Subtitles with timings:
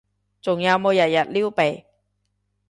[0.41, 1.83] 仲有冇日日撩鼻？